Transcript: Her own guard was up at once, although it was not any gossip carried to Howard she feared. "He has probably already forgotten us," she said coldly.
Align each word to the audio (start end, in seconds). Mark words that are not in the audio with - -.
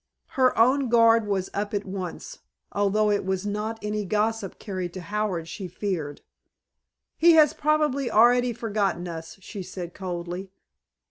Her 0.29 0.57
own 0.57 0.89
guard 0.89 1.27
was 1.27 1.51
up 1.53 1.75
at 1.75 1.85
once, 1.85 2.39
although 2.71 3.11
it 3.11 3.23
was 3.23 3.45
not 3.45 3.77
any 3.83 4.03
gossip 4.03 4.57
carried 4.57 4.93
to 4.95 5.01
Howard 5.01 5.47
she 5.47 5.67
feared. 5.67 6.21
"He 7.19 7.33
has 7.33 7.53
probably 7.53 8.09
already 8.09 8.51
forgotten 8.51 9.07
us," 9.07 9.37
she 9.41 9.61
said 9.61 9.93
coldly. 9.93 10.49